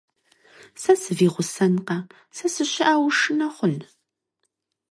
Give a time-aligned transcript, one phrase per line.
[0.81, 1.97] Сэ сывигъусэнкъэ,
[2.35, 3.75] сэ сыщыӀэу ушынэ хъун?